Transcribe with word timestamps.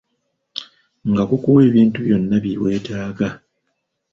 Nga 1.09 1.23
kukuwa 1.29 1.59
ebintu 1.69 1.97
byonna 2.05 2.35
bye 2.43 2.59
weetaaga. 2.63 3.29